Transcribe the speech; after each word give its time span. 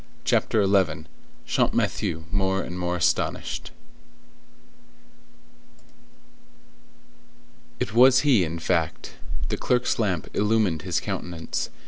CHAPTER 0.25 0.65
XI—CHAMPMATHIEU 0.65 2.23
MORE 2.31 2.63
AND 2.63 2.79
MORE 2.79 2.95
ASTONISHED 2.95 3.69
It 7.79 7.93
was 7.93 8.21
he, 8.21 8.43
in 8.43 8.57
fact. 8.57 9.17
The 9.49 9.57
clerk's 9.57 9.99
lamp 9.99 10.27
illumined 10.35 10.81
his 10.81 10.99
countenance. 10.99 11.69